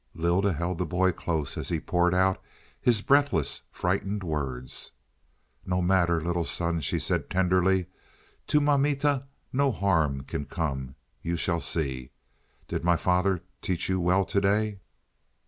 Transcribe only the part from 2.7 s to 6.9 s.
his breathless frightened words. "No matter, little son,"